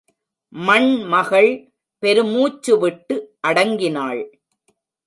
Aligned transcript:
மண்மகள் 0.53 1.51
பெருமூச்சு 2.03 2.79
விட்டு 2.79 3.17
அடங்கினாள். 3.47 4.21